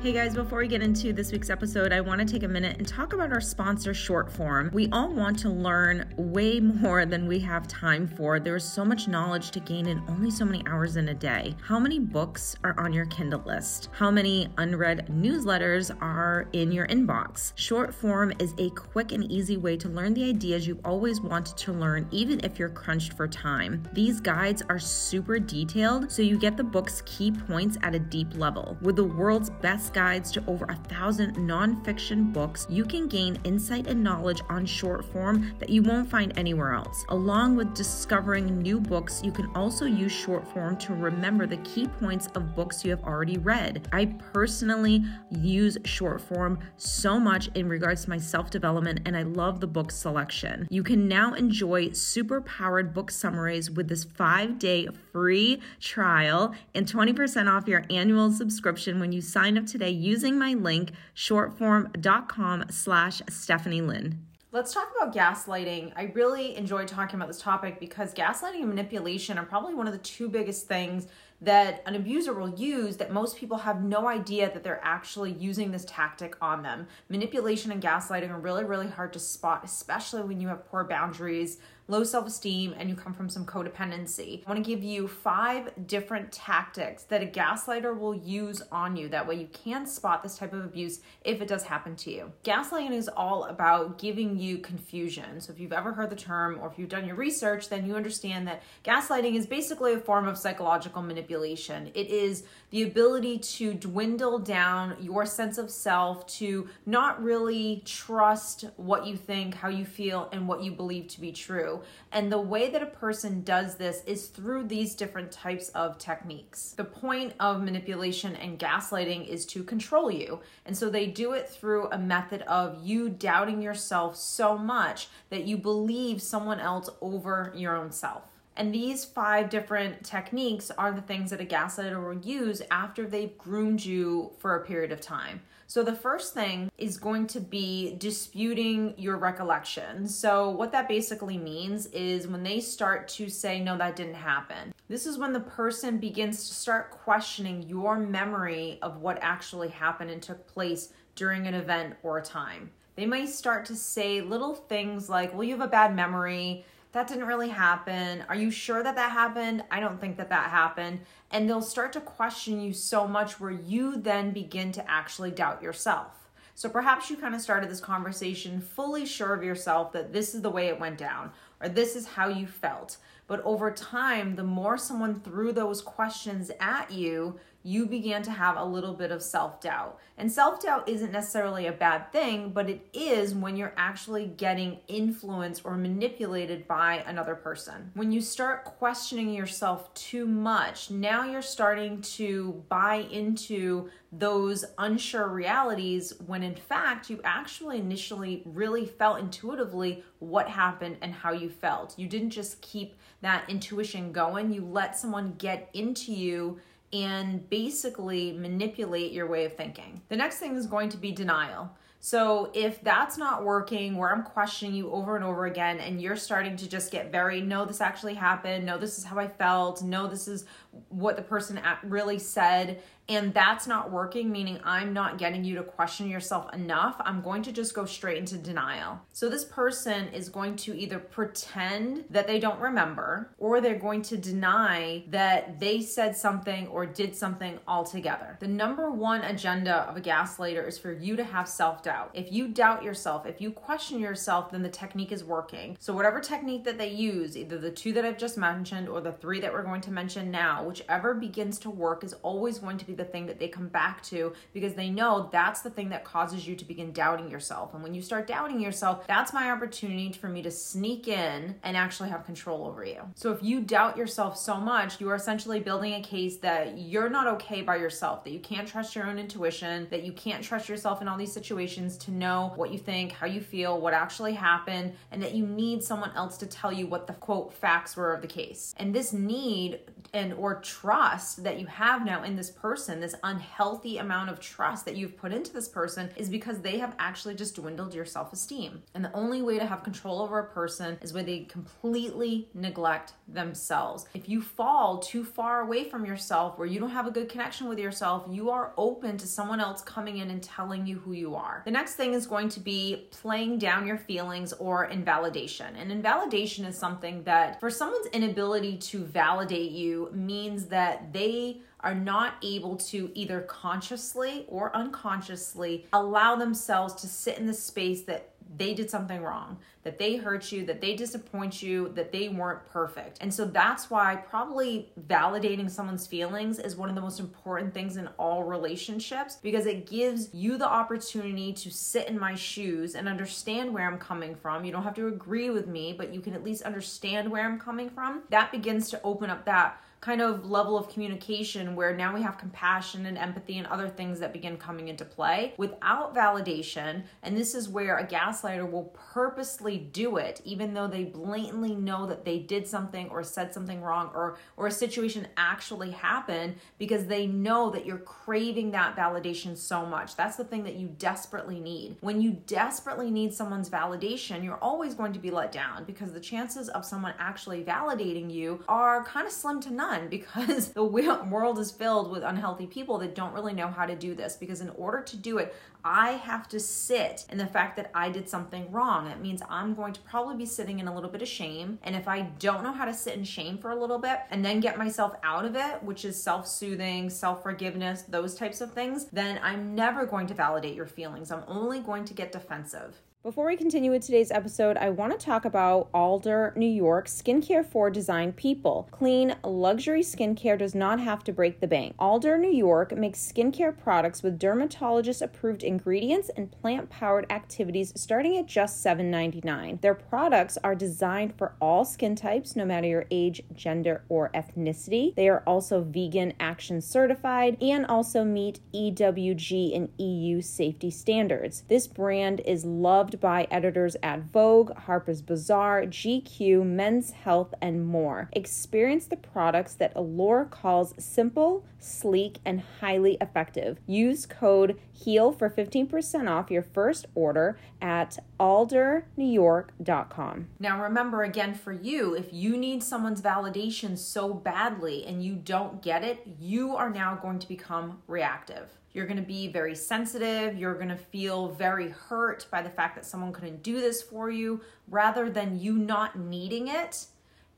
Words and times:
Hey 0.00 0.12
guys, 0.12 0.32
before 0.32 0.60
we 0.60 0.68
get 0.68 0.80
into 0.80 1.12
this 1.12 1.32
week's 1.32 1.50
episode, 1.50 1.92
I 1.92 2.00
want 2.00 2.20
to 2.20 2.24
take 2.24 2.44
a 2.44 2.48
minute 2.48 2.78
and 2.78 2.86
talk 2.86 3.14
about 3.14 3.32
our 3.32 3.40
sponsor, 3.40 3.90
Shortform. 3.90 4.72
We 4.72 4.88
all 4.92 5.12
want 5.12 5.40
to 5.40 5.50
learn 5.50 6.14
way 6.16 6.60
more 6.80 7.04
than 7.04 7.26
we 7.26 7.40
have 7.40 7.66
time 7.66 8.06
for. 8.06 8.38
There 8.38 8.54
is 8.54 8.62
so 8.62 8.84
much 8.84 9.08
knowledge 9.08 9.50
to 9.50 9.58
gain 9.58 9.88
in 9.88 10.00
only 10.06 10.30
so 10.30 10.44
many 10.44 10.62
hours 10.68 10.94
in 10.94 11.08
a 11.08 11.14
day. 11.14 11.56
How 11.62 11.80
many 11.80 11.98
books 11.98 12.54
are 12.62 12.78
on 12.78 12.92
your 12.92 13.06
Kindle 13.06 13.42
list? 13.44 13.88
How 13.90 14.08
many 14.08 14.46
unread 14.56 15.08
newsletters 15.08 15.90
are 16.00 16.46
in 16.52 16.70
your 16.70 16.86
inbox? 16.86 17.52
Shortform 17.54 18.40
is 18.40 18.54
a 18.58 18.70
quick 18.70 19.10
and 19.10 19.28
easy 19.32 19.56
way 19.56 19.76
to 19.78 19.88
learn 19.88 20.14
the 20.14 20.28
ideas 20.28 20.64
you've 20.64 20.86
always 20.86 21.20
wanted 21.20 21.56
to 21.56 21.72
learn, 21.72 22.06
even 22.12 22.38
if 22.44 22.56
you're 22.56 22.68
crunched 22.68 23.14
for 23.14 23.26
time. 23.26 23.82
These 23.94 24.20
guides 24.20 24.62
are 24.68 24.78
super 24.78 25.40
detailed, 25.40 26.12
so 26.12 26.22
you 26.22 26.38
get 26.38 26.56
the 26.56 26.62
book's 26.62 27.02
key 27.04 27.32
points 27.32 27.76
at 27.82 27.96
a 27.96 27.98
deep 27.98 28.36
level. 28.36 28.78
With 28.80 28.94
the 28.94 29.02
world's 29.02 29.50
best 29.50 29.87
guides 29.88 30.30
to 30.32 30.44
over 30.46 30.64
a 30.66 30.74
thousand 30.74 31.36
nonfiction 31.36 32.32
books, 32.32 32.66
you 32.68 32.84
can 32.84 33.08
gain 33.08 33.38
insight 33.44 33.86
and 33.86 34.02
knowledge 34.02 34.40
on 34.48 34.66
Shortform 34.66 35.58
that 35.58 35.68
you 35.68 35.82
won't 35.82 36.10
find 36.10 36.32
anywhere 36.36 36.72
else. 36.72 37.04
Along 37.08 37.56
with 37.56 37.74
discovering 37.74 38.60
new 38.62 38.80
books, 38.80 39.20
you 39.24 39.32
can 39.32 39.54
also 39.54 39.84
use 39.84 40.12
Shortform 40.12 40.78
to 40.80 40.94
remember 40.94 41.46
the 41.46 41.56
key 41.58 41.86
points 41.86 42.28
of 42.34 42.54
books 42.54 42.84
you 42.84 42.90
have 42.90 43.02
already 43.04 43.38
read. 43.38 43.88
I 43.92 44.06
personally 44.32 45.04
use 45.30 45.78
Shortform 45.78 46.58
so 46.76 47.18
much 47.18 47.48
in 47.54 47.68
regards 47.68 48.04
to 48.04 48.10
my 48.10 48.18
self 48.18 48.50
development, 48.50 49.00
and 49.06 49.16
I 49.16 49.22
love 49.22 49.60
the 49.60 49.66
book 49.66 49.90
selection. 49.90 50.66
You 50.70 50.82
can 50.82 51.08
now 51.08 51.34
enjoy 51.34 51.92
super 51.92 52.40
powered 52.40 52.92
book 52.94 53.10
summaries 53.10 53.70
with 53.70 53.88
this 53.88 54.04
five 54.04 54.58
day 54.58 54.88
free 55.12 55.60
trial 55.80 56.54
and 56.74 56.86
20% 56.86 57.50
off 57.50 57.68
your 57.68 57.84
annual 57.90 58.30
subscription 58.30 59.00
when 59.00 59.12
you 59.12 59.20
sign 59.20 59.58
up 59.58 59.66
today 59.78 59.90
using 59.90 60.38
my 60.38 60.54
link 60.54 60.90
shortform.com 61.14 62.64
slash 62.70 63.22
Stephanie 63.30 63.80
Lynn. 63.80 64.24
Let's 64.50 64.72
talk 64.72 64.90
about 64.96 65.14
gaslighting. 65.14 65.92
I 65.94 66.10
really 66.14 66.56
enjoy 66.56 66.86
talking 66.86 67.16
about 67.16 67.28
this 67.28 67.40
topic 67.40 67.78
because 67.78 68.14
gaslighting 68.14 68.60
and 68.60 68.68
manipulation 68.68 69.38
are 69.38 69.44
probably 69.44 69.74
one 69.74 69.86
of 69.86 69.92
the 69.92 69.98
two 69.98 70.28
biggest 70.28 70.66
things 70.66 71.06
that 71.40 71.82
an 71.86 71.94
abuser 71.94 72.32
will 72.32 72.58
use 72.58 72.96
that 72.96 73.12
most 73.12 73.36
people 73.36 73.58
have 73.58 73.84
no 73.84 74.08
idea 74.08 74.50
that 74.52 74.64
they're 74.64 74.80
actually 74.82 75.32
using 75.32 75.70
this 75.70 75.84
tactic 75.86 76.34
on 76.40 76.62
them. 76.62 76.88
Manipulation 77.08 77.70
and 77.70 77.82
gaslighting 77.82 78.30
are 78.30 78.40
really, 78.40 78.64
really 78.64 78.88
hard 78.88 79.12
to 79.12 79.20
spot, 79.20 79.62
especially 79.64 80.22
when 80.22 80.40
you 80.40 80.48
have 80.48 80.66
poor 80.66 80.82
boundaries 80.82 81.58
low 81.88 82.04
self 82.04 82.26
esteem, 82.26 82.74
and 82.78 82.88
you 82.88 82.94
come 82.94 83.14
from 83.14 83.28
some 83.28 83.44
codependency. 83.44 84.42
I 84.46 84.50
want 84.50 84.64
to 84.64 84.70
give 84.70 84.84
you 84.84 85.08
five 85.08 85.70
different 85.86 86.30
tactics 86.30 87.04
that 87.04 87.22
a 87.22 87.26
gaslighter 87.26 87.98
will 87.98 88.14
use 88.14 88.62
on 88.70 88.96
you. 88.96 89.08
That 89.08 89.26
way, 89.26 89.36
you 89.36 89.48
can 89.48 89.86
spot 89.86 90.22
this 90.22 90.36
type 90.36 90.52
of 90.52 90.64
abuse 90.64 91.00
if 91.24 91.40
it 91.40 91.48
does 91.48 91.64
happen 91.64 91.96
to 91.96 92.10
you. 92.10 92.32
Gaslighting 92.44 92.92
is 92.92 93.08
all 93.08 93.44
about 93.44 93.98
giving 93.98 94.38
you 94.38 94.58
confusion. 94.58 95.40
So, 95.40 95.52
if 95.52 95.58
you've 95.58 95.72
ever 95.72 95.92
heard 95.92 96.10
the 96.10 96.16
term 96.16 96.58
or 96.60 96.68
if 96.68 96.78
you've 96.78 96.90
done 96.90 97.06
your 97.06 97.16
research, 97.16 97.68
then 97.68 97.86
you 97.86 97.96
understand 97.96 98.46
that 98.46 98.62
gaslighting 98.84 99.34
is 99.34 99.46
basically 99.46 99.94
a 99.94 99.98
form 99.98 100.28
of 100.28 100.36
psychological 100.36 101.02
manipulation. 101.02 101.90
It 101.94 102.08
is 102.08 102.44
the 102.70 102.82
ability 102.82 103.38
to 103.38 103.72
dwindle 103.72 104.38
down 104.38 104.96
your 105.00 105.24
sense 105.24 105.56
of 105.56 105.70
self, 105.70 106.26
to 106.26 106.68
not 106.84 107.22
really 107.22 107.82
trust 107.86 108.66
what 108.76 109.06
you 109.06 109.16
think, 109.16 109.54
how 109.54 109.68
you 109.68 109.86
feel, 109.86 110.28
and 110.32 110.46
what 110.46 110.62
you 110.62 110.70
believe 110.70 111.08
to 111.08 111.20
be 111.20 111.32
true. 111.32 111.77
And 112.12 112.30
the 112.30 112.40
way 112.40 112.70
that 112.70 112.82
a 112.82 112.86
person 112.86 113.42
does 113.42 113.76
this 113.76 114.02
is 114.06 114.28
through 114.28 114.64
these 114.64 114.94
different 114.94 115.30
types 115.30 115.68
of 115.70 115.98
techniques. 115.98 116.74
The 116.76 116.84
point 116.84 117.34
of 117.40 117.62
manipulation 117.62 118.36
and 118.36 118.58
gaslighting 118.58 119.26
is 119.28 119.46
to 119.46 119.62
control 119.62 120.10
you. 120.10 120.40
And 120.66 120.76
so 120.76 120.90
they 120.90 121.06
do 121.06 121.32
it 121.32 121.48
through 121.48 121.88
a 121.90 121.98
method 121.98 122.42
of 122.42 122.84
you 122.84 123.08
doubting 123.08 123.62
yourself 123.62 124.16
so 124.16 124.56
much 124.56 125.08
that 125.30 125.44
you 125.44 125.56
believe 125.56 126.22
someone 126.22 126.60
else 126.60 126.88
over 127.00 127.52
your 127.54 127.76
own 127.76 127.92
self. 127.92 128.37
And 128.58 128.74
these 128.74 129.04
five 129.04 129.50
different 129.50 130.04
techniques 130.04 130.72
are 130.72 130.90
the 130.90 131.00
things 131.00 131.30
that 131.30 131.40
a 131.40 131.44
gaslighter 131.44 132.04
will 132.04 132.20
use 132.20 132.60
after 132.72 133.06
they've 133.06 133.38
groomed 133.38 133.84
you 133.84 134.32
for 134.38 134.56
a 134.56 134.66
period 134.66 134.90
of 134.90 135.00
time. 135.00 135.40
So 135.68 135.84
the 135.84 135.94
first 135.94 136.34
thing 136.34 136.68
is 136.76 136.98
going 136.98 137.28
to 137.28 137.40
be 137.40 137.94
disputing 137.98 138.94
your 138.96 139.16
recollection. 139.16 140.08
So 140.08 140.50
what 140.50 140.72
that 140.72 140.88
basically 140.88 141.38
means 141.38 141.86
is 141.86 142.26
when 142.26 142.42
they 142.42 142.58
start 142.58 143.06
to 143.08 143.28
say, 143.28 143.60
no, 143.60 143.78
that 143.78 143.94
didn't 143.94 144.14
happen. 144.14 144.74
This 144.88 145.06
is 145.06 145.18
when 145.18 145.32
the 145.32 145.40
person 145.40 145.98
begins 145.98 146.48
to 146.48 146.54
start 146.54 146.90
questioning 146.90 147.62
your 147.62 147.96
memory 147.96 148.80
of 148.82 149.02
what 149.02 149.18
actually 149.20 149.68
happened 149.68 150.10
and 150.10 150.20
took 150.20 150.48
place 150.48 150.92
during 151.14 151.46
an 151.46 151.54
event 151.54 151.94
or 152.02 152.18
a 152.18 152.22
time. 152.22 152.72
They 152.96 153.06
might 153.06 153.28
start 153.28 153.64
to 153.66 153.76
say 153.76 154.20
little 154.20 154.56
things 154.56 155.08
like, 155.08 155.32
well, 155.32 155.44
you 155.44 155.56
have 155.56 155.64
a 155.64 155.70
bad 155.70 155.94
memory 155.94 156.64
that 156.92 157.06
didn't 157.08 157.26
really 157.26 157.50
happen. 157.50 158.24
Are 158.28 158.34
you 158.34 158.50
sure 158.50 158.82
that 158.82 158.96
that 158.96 159.12
happened? 159.12 159.64
I 159.70 159.80
don't 159.80 160.00
think 160.00 160.16
that 160.16 160.30
that 160.30 160.50
happened. 160.50 161.00
And 161.30 161.48
they'll 161.48 161.60
start 161.60 161.92
to 161.94 162.00
question 162.00 162.60
you 162.60 162.72
so 162.72 163.06
much 163.06 163.38
where 163.38 163.50
you 163.50 163.96
then 163.96 164.30
begin 164.30 164.72
to 164.72 164.90
actually 164.90 165.30
doubt 165.30 165.62
yourself. 165.62 166.30
So 166.54 166.68
perhaps 166.68 167.08
you 167.08 167.16
kind 167.16 167.34
of 167.34 167.40
started 167.40 167.70
this 167.70 167.80
conversation 167.80 168.60
fully 168.60 169.06
sure 169.06 169.32
of 169.32 169.44
yourself 169.44 169.92
that 169.92 170.12
this 170.12 170.34
is 170.34 170.42
the 170.42 170.50
way 170.50 170.66
it 170.68 170.80
went 170.80 170.98
down 170.98 171.30
or 171.62 171.68
this 171.68 171.94
is 171.94 172.06
how 172.06 172.28
you 172.28 172.46
felt. 172.46 172.96
But 173.28 173.42
over 173.44 173.70
time, 173.70 174.34
the 174.34 174.42
more 174.42 174.78
someone 174.78 175.20
threw 175.20 175.52
those 175.52 175.82
questions 175.82 176.50
at 176.58 176.90
you, 176.90 177.38
you 177.62 177.86
began 177.86 178.22
to 178.22 178.30
have 178.30 178.56
a 178.56 178.64
little 178.64 178.94
bit 178.94 179.10
of 179.10 179.22
self 179.22 179.60
doubt. 179.60 179.98
And 180.16 180.30
self 180.30 180.62
doubt 180.62 180.88
isn't 180.88 181.12
necessarily 181.12 181.66
a 181.66 181.72
bad 181.72 182.12
thing, 182.12 182.50
but 182.50 182.70
it 182.70 182.86
is 182.92 183.34
when 183.34 183.56
you're 183.56 183.74
actually 183.76 184.26
getting 184.26 184.78
influenced 184.88 185.62
or 185.64 185.76
manipulated 185.76 186.66
by 186.68 187.04
another 187.06 187.34
person. 187.34 187.90
When 187.94 188.12
you 188.12 188.20
start 188.20 188.64
questioning 188.64 189.32
yourself 189.32 189.92
too 189.94 190.26
much, 190.26 190.90
now 190.90 191.24
you're 191.24 191.42
starting 191.42 192.00
to 192.02 192.64
buy 192.68 193.06
into 193.10 193.90
those 194.10 194.64
unsure 194.78 195.28
realities 195.28 196.14
when 196.26 196.42
in 196.42 196.54
fact 196.54 197.10
you 197.10 197.20
actually 197.24 197.78
initially 197.78 198.42
really 198.46 198.86
felt 198.86 199.18
intuitively 199.18 200.02
what 200.18 200.48
happened 200.48 200.96
and 201.02 201.12
how 201.12 201.32
you 201.32 201.50
felt. 201.50 201.98
You 201.98 202.06
didn't 202.06 202.30
just 202.30 202.60
keep 202.62 202.94
that 203.20 203.44
intuition 203.48 204.12
going, 204.12 204.52
you 204.52 204.64
let 204.64 204.96
someone 204.96 205.34
get 205.36 205.68
into 205.74 206.12
you 206.12 206.58
and 206.92 207.48
basically 207.50 208.32
manipulate 208.32 209.12
your 209.12 209.26
way 209.26 209.44
of 209.44 209.54
thinking. 209.54 210.00
The 210.08 210.16
next 210.16 210.38
thing 210.38 210.56
is 210.56 210.66
going 210.66 210.88
to 210.90 210.96
be 210.96 211.12
denial. 211.12 211.70
So 212.00 212.50
if 212.54 212.80
that's 212.82 213.18
not 213.18 213.44
working, 213.44 213.96
where 213.96 214.12
I'm 214.12 214.22
questioning 214.22 214.74
you 214.74 214.90
over 214.92 215.16
and 215.16 215.24
over 215.24 215.46
again, 215.46 215.80
and 215.80 216.00
you're 216.00 216.16
starting 216.16 216.56
to 216.56 216.68
just 216.68 216.92
get 216.92 217.10
very, 217.10 217.40
no, 217.40 217.64
this 217.64 217.80
actually 217.80 218.14
happened, 218.14 218.64
no, 218.64 218.78
this 218.78 218.98
is 218.98 219.04
how 219.04 219.18
I 219.18 219.26
felt, 219.26 219.82
no, 219.82 220.06
this 220.06 220.28
is 220.28 220.44
what 220.90 221.16
the 221.16 221.22
person 221.22 221.60
really 221.82 222.20
said, 222.20 222.80
and 223.08 223.32
that's 223.32 223.66
not 223.66 223.90
working, 223.90 224.30
meaning 224.30 224.60
I'm 224.64 224.92
not 224.92 225.16
getting 225.16 225.42
you 225.42 225.56
to 225.56 225.62
question 225.62 226.10
yourself 226.10 226.52
enough, 226.52 226.96
I'm 227.00 227.22
going 227.22 227.42
to 227.44 227.52
just 227.52 227.74
go 227.74 227.86
straight 227.86 228.18
into 228.18 228.36
denial. 228.36 229.00
So 229.12 229.28
this 229.28 229.44
person 229.44 230.08
is 230.08 230.28
going 230.28 230.56
to 230.56 230.78
either 230.78 230.98
pretend 230.98 232.04
that 232.10 232.26
they 232.26 232.38
don't 232.38 232.60
remember 232.60 233.30
or 233.38 233.60
they're 233.60 233.78
going 233.78 234.02
to 234.02 234.18
deny 234.18 235.04
that 235.08 235.58
they 235.58 235.80
said 235.80 236.16
something 236.16 236.66
or 236.68 236.84
did 236.84 237.16
something 237.16 237.58
altogether. 237.66 238.36
The 238.40 238.48
number 238.48 238.90
one 238.90 239.22
agenda 239.22 239.88
of 239.88 239.96
a 239.96 240.00
gaslighter 240.00 240.66
is 240.68 240.78
for 240.78 240.92
you 240.92 241.16
to 241.16 241.24
have 241.24 241.48
self 241.48 241.82
doubt. 241.82 242.10
If 242.12 242.30
you 242.30 242.48
doubt 242.48 242.82
yourself, 242.82 243.24
if 243.24 243.40
you 243.40 243.50
question 243.50 244.00
yourself, 244.00 244.50
then 244.50 244.62
the 244.62 244.68
technique 244.68 245.12
is 245.12 245.24
working. 245.24 245.76
So, 245.80 245.94
whatever 245.94 246.20
technique 246.20 246.64
that 246.64 246.76
they 246.76 246.90
use, 246.90 247.36
either 247.36 247.58
the 247.58 247.70
two 247.70 247.92
that 247.94 248.04
I've 248.04 248.18
just 248.18 248.36
mentioned 248.36 248.88
or 248.88 249.00
the 249.00 249.12
three 249.12 249.40
that 249.40 249.52
we're 249.52 249.62
going 249.62 249.80
to 249.82 249.90
mention 249.90 250.30
now, 250.30 250.64
whichever 250.64 251.14
begins 251.14 251.58
to 251.60 251.70
work 251.70 252.04
is 252.04 252.14
always 252.22 252.58
going 252.58 252.78
to 252.78 252.84
be 252.84 252.94
the 252.98 253.04
thing 253.04 253.24
that 253.26 253.38
they 253.38 253.48
come 253.48 253.68
back 253.68 254.02
to 254.02 254.34
because 254.52 254.74
they 254.74 254.90
know 254.90 255.30
that's 255.32 255.62
the 255.62 255.70
thing 255.70 255.88
that 255.88 256.04
causes 256.04 256.46
you 256.46 256.54
to 256.56 256.64
begin 256.66 256.92
doubting 256.92 257.30
yourself. 257.30 257.72
And 257.72 257.82
when 257.82 257.94
you 257.94 258.02
start 258.02 258.26
doubting 258.26 258.60
yourself, 258.60 259.06
that's 259.06 259.32
my 259.32 259.50
opportunity 259.50 260.12
for 260.12 260.28
me 260.28 260.42
to 260.42 260.50
sneak 260.50 261.08
in 261.08 261.54
and 261.62 261.76
actually 261.76 262.10
have 262.10 262.26
control 262.26 262.66
over 262.66 262.84
you. 262.84 263.00
So 263.14 263.32
if 263.32 263.42
you 263.42 263.60
doubt 263.60 263.96
yourself 263.96 264.36
so 264.36 264.56
much, 264.56 265.00
you 265.00 265.08
are 265.08 265.14
essentially 265.14 265.60
building 265.60 265.94
a 265.94 266.02
case 266.02 266.36
that 266.38 266.78
you're 266.78 267.08
not 267.08 267.26
okay 267.26 267.62
by 267.62 267.76
yourself, 267.76 268.24
that 268.24 268.30
you 268.30 268.40
can't 268.40 268.68
trust 268.68 268.94
your 268.94 269.06
own 269.06 269.18
intuition, 269.18 269.86
that 269.90 270.02
you 270.02 270.12
can't 270.12 270.42
trust 270.42 270.68
yourself 270.68 271.00
in 271.00 271.08
all 271.08 271.16
these 271.16 271.32
situations 271.32 271.96
to 271.98 272.10
know 272.10 272.52
what 272.56 272.72
you 272.72 272.78
think, 272.78 273.12
how 273.12 273.26
you 273.26 273.40
feel, 273.40 273.80
what 273.80 273.94
actually 273.94 274.34
happened, 274.34 274.92
and 275.10 275.22
that 275.22 275.34
you 275.34 275.46
need 275.46 275.82
someone 275.82 276.10
else 276.16 276.36
to 276.38 276.46
tell 276.46 276.72
you 276.72 276.86
what 276.86 277.06
the 277.06 277.14
quote 277.14 277.52
facts 277.52 277.96
were 277.96 278.12
of 278.12 278.22
the 278.22 278.28
case. 278.28 278.74
And 278.76 278.94
this 278.94 279.12
need 279.12 279.80
and 280.12 280.32
or 280.34 280.60
trust 280.60 281.44
that 281.44 281.60
you 281.60 281.66
have 281.66 282.04
now 282.04 282.22
in 282.22 282.36
this 282.36 282.50
person, 282.50 282.87
this 283.02 283.14
unhealthy 283.22 283.98
amount 283.98 284.30
of 284.30 284.40
trust 284.40 284.84
that 284.84 284.96
you've 284.96 285.16
put 285.16 285.32
into 285.32 285.52
this 285.52 285.68
person 285.68 286.10
is 286.16 286.28
because 286.28 286.60
they 286.60 286.78
have 286.78 286.94
actually 286.98 287.34
just 287.34 287.56
dwindled 287.56 287.94
your 287.94 288.04
self-esteem. 288.04 288.82
And 288.94 289.04
the 289.04 289.12
only 289.12 289.42
way 289.42 289.58
to 289.58 289.66
have 289.66 289.82
control 289.82 290.22
over 290.22 290.38
a 290.38 290.50
person 290.50 290.98
is 291.02 291.12
when 291.12 291.26
they 291.26 291.40
completely 291.40 292.48
neglect 292.54 293.12
themselves. 293.28 294.06
If 294.14 294.28
you 294.28 294.40
fall 294.40 294.98
too 294.98 295.24
far 295.24 295.60
away 295.60 295.88
from 295.88 296.04
yourself 296.04 296.58
where 296.58 296.66
you 296.66 296.80
don't 296.80 296.90
have 296.90 297.06
a 297.06 297.10
good 297.10 297.28
connection 297.28 297.68
with 297.68 297.78
yourself, 297.78 298.26
you 298.30 298.50
are 298.50 298.72
open 298.76 299.18
to 299.18 299.26
someone 299.26 299.60
else 299.60 299.82
coming 299.82 300.18
in 300.18 300.30
and 300.30 300.42
telling 300.42 300.86
you 300.86 300.98
who 300.98 301.12
you 301.12 301.34
are. 301.34 301.62
The 301.64 301.70
next 301.70 301.94
thing 301.94 302.14
is 302.14 302.26
going 302.26 302.48
to 302.50 302.60
be 302.60 303.08
playing 303.10 303.58
down 303.58 303.86
your 303.86 303.98
feelings 303.98 304.52
or 304.54 304.86
invalidation. 304.86 305.76
And 305.76 305.92
invalidation 305.92 306.64
is 306.64 306.76
something 306.78 307.22
that 307.24 307.60
for 307.60 307.70
someone's 307.70 308.06
inability 308.08 308.78
to 308.78 309.04
validate 309.04 309.72
you 309.72 310.10
means 310.12 310.66
that 310.66 311.12
they 311.12 311.60
are 311.80 311.94
not 311.94 312.34
able 312.42 312.76
to 312.76 313.10
either 313.14 313.40
consciously 313.42 314.44
or 314.48 314.74
unconsciously 314.74 315.86
allow 315.92 316.36
themselves 316.36 316.94
to 316.94 317.06
sit 317.06 317.38
in 317.38 317.46
the 317.46 317.54
space 317.54 318.02
that 318.02 318.30
they 318.56 318.74
did 318.74 318.90
something 318.90 319.22
wrong, 319.22 319.58
that 319.82 319.98
they 319.98 320.16
hurt 320.16 320.50
you, 320.50 320.64
that 320.64 320.80
they 320.80 320.96
disappoint 320.96 321.62
you, 321.62 321.90
that 321.94 322.12
they 322.12 322.28
weren't 322.28 322.64
perfect. 322.66 323.18
And 323.20 323.32
so 323.32 323.44
that's 323.44 323.90
why 323.90 324.16
probably 324.16 324.90
validating 325.06 325.70
someone's 325.70 326.06
feelings 326.06 326.58
is 326.58 326.74
one 326.74 326.88
of 326.88 326.94
the 326.94 327.00
most 327.00 327.20
important 327.20 327.74
things 327.74 327.96
in 327.96 328.08
all 328.18 328.44
relationships 328.44 329.36
because 329.42 329.66
it 329.66 329.86
gives 329.86 330.30
you 330.32 330.56
the 330.56 330.68
opportunity 330.68 331.52
to 331.52 331.70
sit 331.70 332.08
in 332.08 332.18
my 332.18 332.34
shoes 332.34 332.94
and 332.94 333.08
understand 333.08 333.72
where 333.72 333.86
I'm 333.86 333.98
coming 333.98 334.34
from. 334.34 334.64
You 334.64 334.72
don't 334.72 334.84
have 334.84 334.94
to 334.94 335.08
agree 335.08 335.50
with 335.50 335.66
me, 335.66 335.92
but 335.92 336.14
you 336.14 336.20
can 336.20 336.34
at 336.34 336.42
least 336.42 336.62
understand 336.62 337.30
where 337.30 337.44
I'm 337.44 337.58
coming 337.58 337.90
from. 337.90 338.22
That 338.30 338.50
begins 338.50 338.88
to 338.90 339.00
open 339.02 339.30
up 339.30 339.44
that 339.44 339.80
kind 340.00 340.20
of 340.20 340.48
level 340.48 340.78
of 340.78 340.88
communication 340.88 341.74
where 341.74 341.94
now 341.94 342.14
we 342.14 342.22
have 342.22 342.38
compassion 342.38 343.06
and 343.06 343.18
empathy 343.18 343.58
and 343.58 343.66
other 343.66 343.88
things 343.88 344.20
that 344.20 344.32
begin 344.32 344.56
coming 344.56 344.88
into 344.88 345.04
play 345.04 345.54
without 345.56 346.14
validation. 346.14 347.02
And 347.22 347.36
this 347.36 347.54
is 347.54 347.68
where 347.68 347.98
a 347.98 348.06
gaslighter 348.06 348.70
will 348.70 348.94
purposely 349.12 349.78
do 349.78 350.16
it, 350.16 350.40
even 350.44 350.72
though 350.72 350.86
they 350.86 351.04
blatantly 351.04 351.74
know 351.74 352.06
that 352.06 352.24
they 352.24 352.38
did 352.38 352.66
something 352.66 353.08
or 353.08 353.24
said 353.24 353.52
something 353.52 353.82
wrong 353.82 354.10
or, 354.14 354.38
or 354.56 354.68
a 354.68 354.72
situation 354.72 355.26
actually 355.36 355.90
happened 355.90 356.56
because 356.78 357.06
they 357.06 357.26
know 357.26 357.70
that 357.70 357.84
you're 357.84 357.98
craving 357.98 358.70
that 358.70 358.94
validation 358.94 359.56
so 359.56 359.84
much. 359.84 360.14
That's 360.14 360.36
the 360.36 360.44
thing 360.44 360.62
that 360.62 360.76
you 360.76 360.88
desperately 360.98 361.58
need. 361.58 361.96
When 362.00 362.20
you 362.20 362.32
desperately 362.46 363.10
need 363.10 363.34
someone's 363.34 363.68
validation, 363.68 364.44
you're 364.44 364.62
always 364.62 364.94
going 364.94 365.12
to 365.14 365.18
be 365.18 365.32
let 365.32 365.50
down 365.50 365.84
because 365.84 366.12
the 366.12 366.20
chances 366.20 366.68
of 366.68 366.84
someone 366.84 367.14
actually 367.18 367.64
validating 367.64 368.30
you 368.30 368.62
are 368.68 369.02
kind 369.02 369.26
of 369.26 369.32
slim 369.32 369.60
to 369.60 369.72
none 369.72 369.87
because 370.10 370.72
the 370.72 370.84
world 370.84 371.58
is 371.58 371.70
filled 371.70 372.10
with 372.10 372.22
unhealthy 372.22 372.66
people 372.66 372.98
that 372.98 373.14
don't 373.14 373.32
really 373.32 373.52
know 373.52 373.68
how 373.68 373.86
to 373.86 373.96
do 373.96 374.14
this. 374.14 374.36
Because 374.36 374.60
in 374.60 374.70
order 374.70 375.02
to 375.02 375.16
do 375.16 375.38
it, 375.38 375.54
I 375.84 376.12
have 376.12 376.48
to 376.48 376.60
sit 376.60 377.24
in 377.30 377.38
the 377.38 377.46
fact 377.46 377.76
that 377.76 377.90
I 377.94 378.10
did 378.10 378.28
something 378.28 378.70
wrong. 378.70 379.06
It 379.06 379.20
means 379.20 379.42
I'm 379.48 379.74
going 379.74 379.92
to 379.92 380.00
probably 380.00 380.36
be 380.36 380.46
sitting 380.46 380.80
in 380.80 380.88
a 380.88 380.94
little 380.94 381.10
bit 381.10 381.22
of 381.22 381.28
shame. 381.28 381.78
And 381.82 381.94
if 381.94 382.08
I 382.08 382.22
don't 382.38 382.62
know 382.62 382.72
how 382.72 382.84
to 382.84 382.94
sit 382.94 383.16
in 383.16 383.24
shame 383.24 383.58
for 383.58 383.70
a 383.70 383.76
little 383.76 383.98
bit 383.98 384.20
and 384.30 384.44
then 384.44 384.60
get 384.60 384.78
myself 384.78 385.14
out 385.22 385.44
of 385.44 385.56
it, 385.56 385.82
which 385.82 386.04
is 386.04 386.20
self 386.20 386.46
soothing, 386.46 387.08
self 387.10 387.42
forgiveness, 387.42 388.02
those 388.02 388.34
types 388.34 388.60
of 388.60 388.72
things, 388.72 389.06
then 389.06 389.40
I'm 389.42 389.74
never 389.74 390.06
going 390.06 390.26
to 390.28 390.34
validate 390.34 390.74
your 390.74 390.86
feelings. 390.86 391.30
I'm 391.30 391.44
only 391.46 391.80
going 391.80 392.04
to 392.06 392.14
get 392.14 392.32
defensive. 392.32 393.00
Before 393.28 393.48
we 393.48 393.56
continue 393.56 393.90
with 393.90 394.06
today's 394.06 394.30
episode, 394.30 394.78
I 394.78 394.88
want 394.88 395.12
to 395.12 395.18
talk 395.22 395.44
about 395.44 395.90
Alder, 395.92 396.54
New 396.56 396.64
York, 396.64 397.08
skincare 397.08 397.62
for 397.62 397.90
design 397.90 398.32
people. 398.32 398.88
Clean, 398.90 399.36
luxury 399.44 400.00
skincare 400.00 400.56
does 400.56 400.74
not 400.74 400.98
have 400.98 401.22
to 401.24 401.32
break 401.34 401.60
the 401.60 401.66
bank. 401.66 401.94
Alder, 401.98 402.38
New 402.38 402.50
York 402.50 402.96
makes 402.96 403.20
skincare 403.20 403.76
products 403.76 404.22
with 404.22 404.38
dermatologist 404.38 405.20
approved 405.20 405.62
ingredients 405.62 406.30
and 406.38 406.50
plant 406.50 406.88
powered 406.88 407.30
activities 407.30 407.92
starting 407.94 408.38
at 408.38 408.46
just 408.46 408.82
$7.99. 408.82 409.82
Their 409.82 409.94
products 409.94 410.56
are 410.64 410.74
designed 410.74 411.36
for 411.36 411.54
all 411.60 411.84
skin 411.84 412.16
types, 412.16 412.56
no 412.56 412.64
matter 412.64 412.86
your 412.86 413.04
age, 413.10 413.42
gender, 413.54 414.04
or 414.08 414.30
ethnicity. 414.30 415.14
They 415.16 415.28
are 415.28 415.42
also 415.46 415.82
vegan 415.82 416.32
action 416.40 416.80
certified 416.80 417.62
and 417.62 417.84
also 417.84 418.24
meet 418.24 418.60
EWG 418.72 419.76
and 419.76 419.90
EU 419.98 420.40
safety 420.40 420.90
standards. 420.90 421.64
This 421.68 421.86
brand 421.86 422.40
is 422.46 422.64
loved 422.64 423.16
by 423.20 423.46
editors 423.50 423.96
at 424.02 424.24
Vogue, 424.32 424.76
Harper's 424.76 425.22
Bazaar, 425.22 425.82
GQ, 425.82 426.64
Men's 426.64 427.10
Health, 427.10 427.54
and 427.60 427.86
more. 427.86 428.28
Experience 428.32 429.06
the 429.06 429.16
products 429.16 429.74
that 429.74 429.92
Allure 429.94 430.44
calls 430.44 430.94
simple, 430.98 431.64
sleek, 431.78 432.38
and 432.44 432.62
highly 432.80 433.16
effective. 433.20 433.78
Use 433.86 434.26
code 434.26 434.78
HEAL 434.92 435.32
for 435.32 435.48
15% 435.50 436.28
off 436.28 436.50
your 436.50 436.62
first 436.62 437.06
order 437.14 437.58
at 437.80 438.18
aldernewyork.com. 438.38 440.48
Now, 440.58 440.82
remember 440.82 441.24
again 441.24 441.54
for 441.54 441.72
you, 441.72 442.14
if 442.14 442.32
you 442.32 442.56
need 442.56 442.82
someone's 442.82 443.20
validation 443.20 443.98
so 443.98 444.32
badly 444.32 445.04
and 445.06 445.22
you 445.22 445.34
don't 445.34 445.82
get 445.82 446.04
it, 446.04 446.26
you 446.38 446.76
are 446.76 446.90
now 446.90 447.16
going 447.16 447.38
to 447.38 447.48
become 447.48 448.02
reactive. 448.06 448.70
You're 448.92 449.06
going 449.06 449.18
to 449.18 449.22
be 449.22 449.48
very 449.48 449.74
sensitive. 449.74 450.56
You're 450.56 450.74
going 450.74 450.88
to 450.88 450.96
feel 450.96 451.48
very 451.48 451.90
hurt 451.90 452.46
by 452.50 452.62
the 452.62 452.70
fact 452.70 452.94
that 452.96 453.04
someone 453.04 453.32
couldn't 453.32 453.62
do 453.62 453.80
this 453.80 454.02
for 454.02 454.30
you 454.30 454.60
rather 454.88 455.30
than 455.30 455.58
you 455.58 455.74
not 455.74 456.18
needing 456.18 456.68
it 456.68 457.06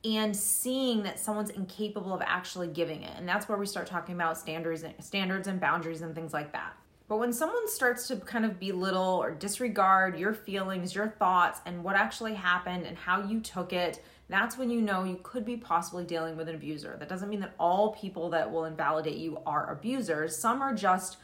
and 0.05 0.35
seeing 0.35 1.03
that 1.03 1.19
someone's 1.19 1.51
incapable 1.51 2.15
of 2.15 2.23
actually 2.23 2.69
giving 2.69 3.03
it. 3.03 3.13
And 3.17 3.29
that's 3.29 3.49
where 3.49 3.59
we 3.59 3.67
start 3.67 3.87
talking 3.87 4.15
about 4.15 4.39
standards 4.39 4.83
and 4.83 4.95
standards 4.99 5.47
and 5.47 5.61
boundaries 5.61 6.03
and 6.03 6.15
things 6.15 6.33
like 6.33 6.53
that. 6.53 6.75
But 7.11 7.19
when 7.19 7.33
someone 7.33 7.69
starts 7.69 8.07
to 8.07 8.17
kind 8.19 8.45
of 8.45 8.61
belittle 8.61 9.19
or 9.21 9.33
disregard 9.33 10.17
your 10.17 10.33
feelings, 10.33 10.95
your 10.95 11.09
thoughts, 11.09 11.61
and 11.67 11.83
what 11.83 11.97
actually 11.97 12.35
happened 12.35 12.87
and 12.87 12.97
how 12.97 13.27
you 13.27 13.41
took 13.41 13.73
it, 13.73 14.01
that's 14.29 14.57
when 14.57 14.71
you 14.71 14.81
know 14.81 15.03
you 15.03 15.19
could 15.25 15.45
be 15.45 15.57
possibly 15.57 16.05
dealing 16.05 16.37
with 16.37 16.49
an 16.49 16.55
abuser. 16.55 16.97
That 17.01 17.09
doesn't 17.09 17.29
mean 17.29 17.41
that 17.41 17.57
all 17.59 17.95
people 17.95 18.31
that 18.31 18.49
will 18.49 18.65
invalidate 18.65 19.17
you 19.17 19.41
are 19.45 19.73
abusers. 19.73 20.37
Some 20.37 20.63
are 20.63 20.73
just 20.73 21.17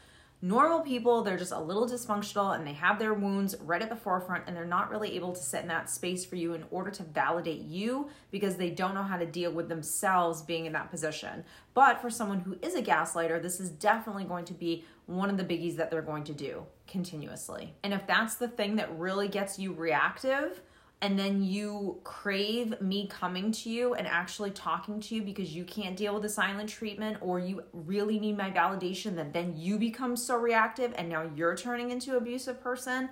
normal 0.43 0.81
people, 0.81 1.23
they're 1.23 1.39
just 1.39 1.53
a 1.53 1.59
little 1.59 1.87
dysfunctional 1.87 2.55
and 2.55 2.67
they 2.67 2.73
have 2.73 2.99
their 2.99 3.15
wounds 3.15 3.55
right 3.61 3.81
at 3.81 3.89
the 3.89 3.97
forefront 3.97 4.45
and 4.47 4.57
they're 4.57 4.65
not 4.65 4.91
really 4.91 5.15
able 5.17 5.33
to 5.33 5.43
sit 5.43 5.63
in 5.63 5.69
that 5.69 5.89
space 5.89 6.25
for 6.25 6.37
you 6.37 6.55
in 6.55 6.65
order 6.71 6.91
to 6.91 7.03
validate 7.03 7.63
you 7.63 8.09
because 8.31 8.57
they 8.57 8.71
don't 8.71 8.95
know 8.95 9.03
how 9.03 9.17
to 9.17 9.27
deal 9.27 9.51
with 9.51 9.69
themselves 9.69 10.43
being 10.43 10.67
in 10.67 10.73
that 10.73 10.91
position. 10.91 11.45
But 11.75 12.01
for 12.01 12.11
someone 12.11 12.41
who 12.41 12.57
is 12.63 12.75
a 12.75 12.83
gaslighter, 12.83 13.41
this 13.41 13.61
is 13.61 13.71
definitely 13.71 14.25
going 14.25 14.45
to 14.47 14.55
be 14.55 14.85
one 15.07 15.31
of 15.31 15.37
the 15.37 15.45
biggies 15.45 15.77
that 15.77 15.91
they're 15.91 16.03
going 16.03 16.25
to 16.25 16.33
do 16.33 16.65
continuously. 16.87 17.75
And 17.83 17.95
if 17.95 18.07
that's 18.07 18.37
the 18.37 18.49
thing 18.49 18.77
that 18.77 18.99
really 18.99 19.29
gets 19.29 19.59
you 19.59 19.73
reactive, 19.73 20.61
and 21.07 21.17
then 21.17 21.41
you 21.41 22.01
crave 22.03 22.81
me 22.81 23.07
coming 23.07 23.53
to 23.53 23.71
you 23.71 23.95
and 23.95 24.09
actually 24.09 24.51
talking 24.51 24.99
to 24.99 25.15
you 25.15 25.23
because 25.23 25.55
you 25.55 25.63
can't 25.63 25.97
deal 25.97 26.13
with 26.13 26.25
the 26.25 26.29
silent 26.29 26.69
treatment 26.69 27.17
or 27.21 27.39
you 27.39 27.63
really 27.73 28.19
need 28.19 28.37
my 28.37 28.51
validation 28.51 29.15
that 29.15 29.33
then 29.33 29.55
you 29.57 29.79
become 29.79 30.17
so 30.17 30.37
reactive 30.37 30.93
and 30.99 31.09
now 31.09 31.31
you're 31.37 31.57
turning 31.57 31.93
into 31.93 32.11
an 32.11 32.17
abusive 32.17 32.61
person 32.61 33.09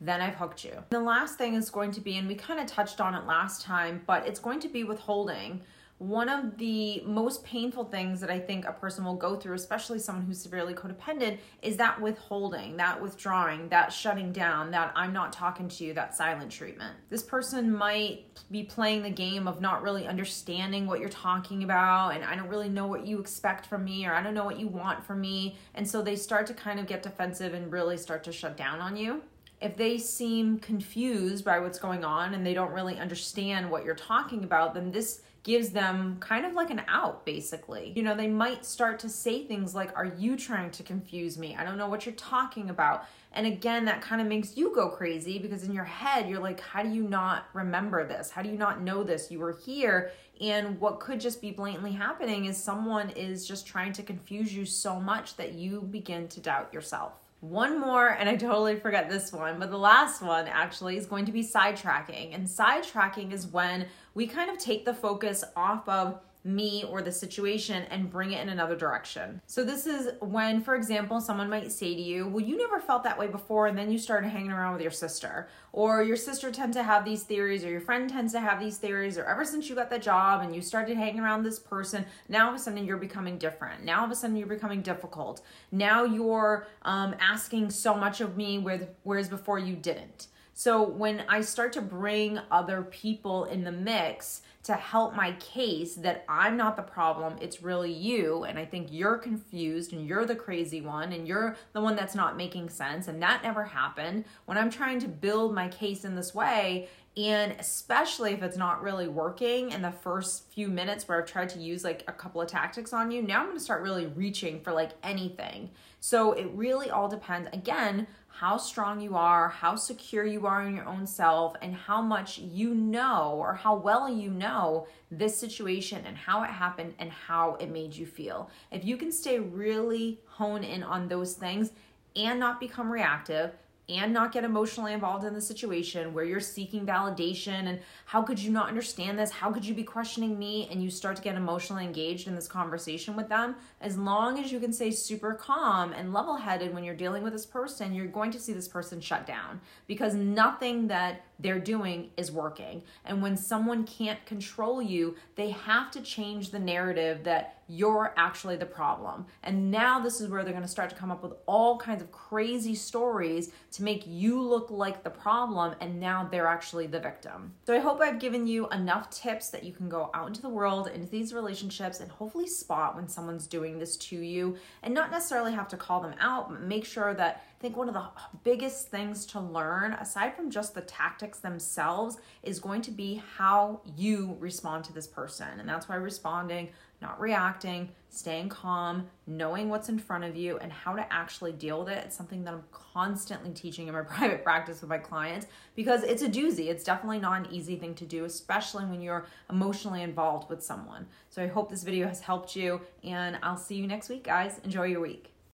then 0.00 0.20
I've 0.20 0.34
hooked 0.34 0.64
you. 0.64 0.72
The 0.90 1.00
last 1.00 1.38
thing 1.38 1.54
is 1.54 1.70
going 1.70 1.92
to 1.92 2.00
be, 2.00 2.18
and 2.18 2.26
we 2.26 2.34
kind 2.34 2.58
of 2.58 2.66
touched 2.66 3.00
on 3.00 3.14
it 3.14 3.26
last 3.26 3.62
time, 3.62 4.02
but 4.06 4.26
it's 4.26 4.40
going 4.40 4.60
to 4.60 4.68
be 4.68 4.84
withholding 4.84 5.62
one 5.98 6.28
of 6.28 6.58
the 6.58 7.02
most 7.06 7.44
painful 7.44 7.84
things 7.84 8.20
that 8.20 8.30
I 8.30 8.40
think 8.40 8.66
a 8.66 8.72
person 8.72 9.04
will 9.04 9.14
go 9.14 9.36
through, 9.36 9.54
especially 9.54 10.00
someone 10.00 10.26
who's 10.26 10.40
severely 10.40 10.74
codependent, 10.74 11.38
is 11.62 11.76
that 11.76 12.00
withholding, 12.00 12.76
that 12.78 13.00
withdrawing, 13.00 13.68
that 13.68 13.92
shutting 13.92 14.32
down, 14.32 14.72
that 14.72 14.92
I'm 14.96 15.12
not 15.12 15.32
talking 15.32 15.68
to 15.68 15.84
you, 15.84 15.94
that 15.94 16.16
silent 16.16 16.50
treatment. 16.50 16.96
This 17.10 17.22
person 17.22 17.72
might 17.72 18.26
be 18.50 18.64
playing 18.64 19.02
the 19.04 19.10
game 19.10 19.46
of 19.46 19.60
not 19.60 19.82
really 19.82 20.08
understanding 20.08 20.86
what 20.86 20.98
you're 20.98 21.08
talking 21.08 21.62
about, 21.62 22.10
and 22.10 22.24
I 22.24 22.34
don't 22.34 22.48
really 22.48 22.68
know 22.68 22.88
what 22.88 23.06
you 23.06 23.20
expect 23.20 23.66
from 23.66 23.84
me, 23.84 24.04
or 24.04 24.14
I 24.14 24.22
don't 24.22 24.34
know 24.34 24.44
what 24.44 24.58
you 24.58 24.66
want 24.66 25.04
from 25.04 25.20
me. 25.20 25.56
And 25.74 25.88
so 25.88 26.02
they 26.02 26.16
start 26.16 26.46
to 26.48 26.54
kind 26.54 26.80
of 26.80 26.86
get 26.88 27.04
defensive 27.04 27.54
and 27.54 27.70
really 27.70 27.96
start 27.98 28.24
to 28.24 28.32
shut 28.32 28.56
down 28.56 28.80
on 28.80 28.96
you 28.96 29.22
if 29.60 29.76
they 29.78 29.96
seem 29.96 30.58
confused 30.58 31.42
by 31.42 31.58
what's 31.58 31.78
going 31.78 32.04
on 32.04 32.34
and 32.34 32.44
they 32.44 32.52
don't 32.52 32.72
really 32.72 32.98
understand 32.98 33.70
what 33.70 33.82
you're 33.82 33.94
talking 33.94 34.44
about, 34.44 34.74
then 34.74 34.90
this 34.90 35.22
gives 35.44 35.68
them 35.68 36.16
kind 36.20 36.46
of 36.46 36.54
like 36.54 36.70
an 36.70 36.82
out, 36.88 37.24
basically. 37.24 37.92
You 37.94 38.02
know, 38.02 38.16
they 38.16 38.28
might 38.28 38.64
start 38.64 38.98
to 39.00 39.10
say 39.10 39.44
things 39.44 39.74
like, 39.74 39.96
Are 39.96 40.12
you 40.18 40.36
trying 40.36 40.70
to 40.72 40.82
confuse 40.82 41.38
me? 41.38 41.54
I 41.54 41.64
don't 41.64 41.78
know 41.78 41.88
what 41.88 42.04
you're 42.04 42.14
talking 42.16 42.70
about. 42.70 43.04
And 43.32 43.46
again, 43.46 43.84
that 43.84 44.00
kind 44.00 44.20
of 44.20 44.26
makes 44.26 44.56
you 44.56 44.74
go 44.74 44.88
crazy 44.88 45.38
because 45.38 45.64
in 45.64 45.72
your 45.72 45.84
head, 45.84 46.28
you're 46.28 46.40
like, 46.40 46.60
How 46.60 46.82
do 46.82 46.88
you 46.88 47.02
not 47.02 47.44
remember 47.52 48.06
this? 48.06 48.30
How 48.30 48.42
do 48.42 48.48
you 48.48 48.56
not 48.56 48.80
know 48.80 49.04
this? 49.04 49.30
You 49.30 49.38
were 49.38 49.58
here. 49.64 50.10
And 50.40 50.80
what 50.80 50.98
could 50.98 51.20
just 51.20 51.40
be 51.40 51.52
blatantly 51.52 51.92
happening 51.92 52.46
is 52.46 52.56
someone 52.56 53.10
is 53.10 53.46
just 53.46 53.66
trying 53.66 53.92
to 53.92 54.02
confuse 54.02 54.52
you 54.52 54.64
so 54.64 54.98
much 54.98 55.36
that 55.36 55.52
you 55.52 55.82
begin 55.82 56.26
to 56.28 56.40
doubt 56.40 56.72
yourself. 56.72 57.12
One 57.50 57.78
more, 57.78 58.08
and 58.08 58.28
I 58.28 58.36
totally 58.36 58.76
forget 58.76 59.08
this 59.08 59.32
one, 59.32 59.58
but 59.58 59.70
the 59.70 59.78
last 59.78 60.22
one 60.22 60.48
actually 60.48 60.96
is 60.96 61.06
going 61.06 61.26
to 61.26 61.32
be 61.32 61.42
sidetracking. 61.42 62.34
And 62.34 62.46
sidetracking 62.46 63.32
is 63.32 63.46
when 63.46 63.86
we 64.14 64.26
kind 64.26 64.50
of 64.50 64.58
take 64.58 64.84
the 64.84 64.94
focus 64.94 65.44
off 65.54 65.88
of 65.88 66.20
me 66.44 66.84
or 66.90 67.00
the 67.00 67.10
situation 67.10 67.84
and 67.90 68.10
bring 68.10 68.32
it 68.32 68.42
in 68.42 68.50
another 68.50 68.76
direction. 68.76 69.40
So, 69.46 69.64
this 69.64 69.86
is 69.86 70.12
when, 70.20 70.60
for 70.60 70.76
example, 70.76 71.20
someone 71.20 71.48
might 71.48 71.72
say 71.72 71.94
to 71.94 72.00
you, 72.00 72.28
Well, 72.28 72.44
you 72.44 72.56
never 72.56 72.80
felt 72.80 73.02
that 73.04 73.18
way 73.18 73.26
before, 73.26 73.66
and 73.66 73.76
then 73.76 73.90
you 73.90 73.98
started 73.98 74.28
hanging 74.28 74.52
around 74.52 74.74
with 74.74 74.82
your 74.82 74.90
sister. 74.90 75.48
Or 75.72 76.02
your 76.02 76.16
sister 76.16 76.52
tends 76.52 76.76
to 76.76 76.82
have 76.82 77.04
these 77.04 77.22
theories, 77.22 77.64
or 77.64 77.70
your 77.70 77.80
friend 77.80 78.08
tends 78.08 78.32
to 78.34 78.40
have 78.40 78.60
these 78.60 78.76
theories, 78.76 79.16
or 79.16 79.24
ever 79.24 79.44
since 79.44 79.68
you 79.68 79.74
got 79.74 79.90
the 79.90 79.98
job 79.98 80.42
and 80.42 80.54
you 80.54 80.60
started 80.60 80.96
hanging 80.96 81.20
around 81.20 81.42
this 81.42 81.58
person, 81.58 82.04
now 82.28 82.46
all 82.46 82.54
of 82.54 82.60
a 82.60 82.62
sudden 82.62 82.84
you're 82.84 82.96
becoming 82.96 83.38
different. 83.38 83.82
Now 83.82 84.00
all 84.00 84.04
of 84.04 84.10
a 84.10 84.14
sudden 84.14 84.36
you're 84.36 84.46
becoming 84.46 84.82
difficult. 84.82 85.40
Now 85.72 86.04
you're 86.04 86.66
um, 86.82 87.14
asking 87.20 87.70
so 87.70 87.94
much 87.94 88.20
of 88.20 88.36
me, 88.36 88.58
whereas 89.02 89.28
before 89.28 89.58
you 89.58 89.74
didn't. 89.74 90.28
So, 90.56 90.82
when 90.82 91.24
I 91.28 91.40
start 91.40 91.72
to 91.72 91.82
bring 91.82 92.38
other 92.50 92.82
people 92.82 93.44
in 93.44 93.64
the 93.64 93.72
mix, 93.72 94.42
to 94.64 94.72
help 94.74 95.14
my 95.14 95.32
case 95.32 95.94
that 95.94 96.24
I'm 96.26 96.56
not 96.56 96.76
the 96.76 96.82
problem, 96.82 97.36
it's 97.40 97.62
really 97.62 97.92
you. 97.92 98.44
And 98.44 98.58
I 98.58 98.64
think 98.64 98.88
you're 98.90 99.18
confused 99.18 99.92
and 99.92 100.06
you're 100.06 100.24
the 100.24 100.34
crazy 100.34 100.80
one 100.80 101.12
and 101.12 101.28
you're 101.28 101.56
the 101.74 101.82
one 101.82 101.96
that's 101.96 102.14
not 102.14 102.38
making 102.38 102.70
sense. 102.70 103.06
And 103.06 103.22
that 103.22 103.42
never 103.42 103.64
happened. 103.64 104.24
When 104.46 104.56
I'm 104.56 104.70
trying 104.70 105.00
to 105.00 105.08
build 105.08 105.54
my 105.54 105.68
case 105.68 106.04
in 106.04 106.16
this 106.16 106.34
way, 106.34 106.88
and 107.16 107.54
especially 107.58 108.32
if 108.32 108.42
it's 108.42 108.56
not 108.56 108.82
really 108.82 109.06
working 109.06 109.70
in 109.70 109.82
the 109.82 109.92
first 109.92 110.50
few 110.52 110.68
minutes 110.68 111.06
where 111.06 111.20
I've 111.20 111.26
tried 111.26 111.48
to 111.50 111.60
use 111.60 111.84
like 111.84 112.02
a 112.08 112.12
couple 112.12 112.40
of 112.40 112.48
tactics 112.48 112.92
on 112.92 113.10
you, 113.10 113.22
now 113.22 113.40
I'm 113.40 113.46
gonna 113.46 113.60
start 113.60 113.82
really 113.82 114.06
reaching 114.06 114.60
for 114.60 114.72
like 114.72 114.90
anything. 115.02 115.70
So 116.00 116.32
it 116.32 116.50
really 116.52 116.90
all 116.90 117.08
depends, 117.08 117.48
again, 117.52 118.06
how 118.28 118.56
strong 118.56 119.00
you 119.00 119.14
are, 119.16 119.48
how 119.48 119.76
secure 119.76 120.24
you 120.24 120.44
are 120.44 120.66
in 120.66 120.74
your 120.74 120.86
own 120.86 121.06
self, 121.06 121.54
and 121.62 121.72
how 121.72 122.02
much 122.02 122.38
you 122.38 122.74
know 122.74 123.34
or 123.38 123.54
how 123.54 123.76
well 123.76 124.08
you 124.08 124.28
know 124.28 124.88
this 125.10 125.38
situation 125.38 126.02
and 126.04 126.16
how 126.16 126.42
it 126.42 126.50
happened 126.50 126.94
and 126.98 127.12
how 127.12 127.54
it 127.54 127.70
made 127.70 127.94
you 127.94 128.06
feel. 128.06 128.50
If 128.72 128.84
you 128.84 128.96
can 128.96 129.12
stay 129.12 129.38
really 129.38 130.18
hone 130.26 130.64
in 130.64 130.82
on 130.82 131.06
those 131.06 131.34
things 131.34 131.70
and 132.16 132.40
not 132.40 132.58
become 132.58 132.90
reactive, 132.90 133.52
and 133.88 134.12
not 134.12 134.32
get 134.32 134.44
emotionally 134.44 134.94
involved 134.94 135.24
in 135.24 135.34
the 135.34 135.40
situation 135.40 136.14
where 136.14 136.24
you're 136.24 136.40
seeking 136.40 136.86
validation 136.86 137.66
and 137.66 137.80
how 138.06 138.22
could 138.22 138.38
you 138.38 138.50
not 138.50 138.68
understand 138.68 139.18
this? 139.18 139.30
How 139.30 139.52
could 139.52 139.64
you 139.64 139.74
be 139.74 139.82
questioning 139.82 140.38
me? 140.38 140.68
And 140.70 140.82
you 140.82 140.90
start 140.90 141.16
to 141.16 141.22
get 141.22 141.34
emotionally 141.34 141.84
engaged 141.84 142.26
in 142.26 142.34
this 142.34 142.48
conversation 142.48 143.14
with 143.14 143.28
them. 143.28 143.56
As 143.82 143.98
long 143.98 144.38
as 144.42 144.50
you 144.50 144.58
can 144.58 144.72
stay 144.72 144.90
super 144.90 145.34
calm 145.34 145.92
and 145.92 146.14
level 146.14 146.36
headed 146.36 146.72
when 146.72 146.82
you're 146.82 146.94
dealing 146.94 147.22
with 147.22 147.34
this 147.34 147.44
person, 147.44 147.94
you're 147.94 148.06
going 148.06 148.30
to 148.30 148.40
see 148.40 148.54
this 148.54 148.68
person 148.68 149.00
shut 149.00 149.26
down 149.26 149.60
because 149.86 150.14
nothing 150.14 150.88
that 150.88 151.24
they're 151.38 151.58
doing 151.58 152.10
is 152.16 152.30
working. 152.30 152.82
And 153.04 153.22
when 153.22 153.36
someone 153.36 153.84
can't 153.84 154.24
control 154.26 154.80
you, 154.80 155.16
they 155.36 155.50
have 155.50 155.90
to 155.92 156.00
change 156.00 156.50
the 156.50 156.58
narrative 156.58 157.24
that 157.24 157.58
you're 157.68 158.12
actually 158.16 158.56
the 158.56 158.66
problem. 158.66 159.24
And 159.42 159.70
now 159.70 159.98
this 159.98 160.20
is 160.20 160.28
where 160.28 160.44
they're 160.44 160.52
going 160.52 160.64
to 160.64 160.68
start 160.68 160.90
to 160.90 160.96
come 160.96 161.10
up 161.10 161.22
with 161.22 161.32
all 161.46 161.78
kinds 161.78 162.02
of 162.02 162.12
crazy 162.12 162.74
stories 162.74 163.50
to 163.72 163.82
make 163.82 164.04
you 164.06 164.40
look 164.40 164.70
like 164.70 165.02
the 165.02 165.10
problem 165.10 165.74
and 165.80 165.98
now 165.98 166.28
they're 166.30 166.46
actually 166.46 166.86
the 166.86 167.00
victim. 167.00 167.54
So 167.66 167.74
I 167.74 167.78
hope 167.78 168.00
I've 168.00 168.18
given 168.18 168.46
you 168.46 168.68
enough 168.68 169.10
tips 169.10 169.48
that 169.50 169.64
you 169.64 169.72
can 169.72 169.88
go 169.88 170.10
out 170.12 170.28
into 170.28 170.42
the 170.42 170.48
world, 170.48 170.88
into 170.88 171.08
these 171.08 171.32
relationships 171.32 172.00
and 172.00 172.10
hopefully 172.10 172.46
spot 172.46 172.96
when 172.96 173.08
someone's 173.08 173.46
doing 173.46 173.78
this 173.78 173.96
to 173.96 174.16
you 174.16 174.56
and 174.82 174.92
not 174.92 175.10
necessarily 175.10 175.52
have 175.52 175.68
to 175.68 175.76
call 175.76 176.00
them 176.00 176.14
out, 176.20 176.50
but 176.50 176.60
make 176.60 176.84
sure 176.84 177.14
that 177.14 177.44
think 177.64 177.78
one 177.78 177.88
of 177.88 177.94
the 177.94 178.06
biggest 178.42 178.88
things 178.88 179.24
to 179.24 179.40
learn 179.40 179.94
aside 179.94 180.36
from 180.36 180.50
just 180.50 180.74
the 180.74 180.82
tactics 180.82 181.38
themselves 181.38 182.18
is 182.42 182.60
going 182.60 182.82
to 182.82 182.90
be 182.90 183.22
how 183.38 183.80
you 183.96 184.36
respond 184.38 184.84
to 184.84 184.92
this 184.92 185.06
person. 185.06 185.48
And 185.58 185.66
that's 185.66 185.88
why 185.88 185.94
responding 185.94 186.68
not 187.00 187.20
reacting, 187.20 187.90
staying 188.08 188.48
calm, 188.48 189.06
knowing 189.26 189.68
what's 189.68 189.88
in 189.88 189.98
front 189.98 190.24
of 190.24 190.36
you, 190.36 190.56
and 190.58 190.72
how 190.72 190.94
to 190.94 191.12
actually 191.12 191.52
deal 191.52 191.80
with 191.80 191.88
it. 191.88 192.02
It's 192.04 192.16
something 192.16 192.44
that 192.44 192.54
I'm 192.54 192.64
constantly 192.70 193.50
teaching 193.52 193.88
in 193.88 193.94
my 193.94 194.02
private 194.14 194.42
practice 194.42 194.80
with 194.80 194.88
my 194.88 194.98
clients 194.98 195.46
because 195.74 196.02
it's 196.02 196.22
a 196.22 196.28
doozy. 196.28 196.68
It's 196.68 196.84
definitely 196.84 197.18
not 197.18 197.46
an 197.46 197.52
easy 197.52 197.76
thing 197.76 197.94
to 197.96 198.06
do, 198.06 198.24
especially 198.24 198.84
when 198.84 199.02
you're 199.02 199.26
emotionally 199.50 200.02
involved 200.02 200.48
with 200.48 200.62
someone. 200.62 201.06
So 201.28 201.42
I 201.42 201.46
hope 201.46 201.68
this 201.68 201.82
video 201.82 202.08
has 202.08 202.20
helped 202.20 202.56
you, 202.56 202.80
and 203.02 203.38
I'll 203.42 203.58
see 203.58 203.74
you 203.74 203.86
next 203.86 204.08
week, 204.08 204.24
guys. 204.24 204.60
Enjoy 204.64 204.84
your 204.84 205.00
week. 205.00 205.33